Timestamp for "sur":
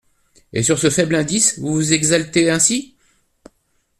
0.63-0.79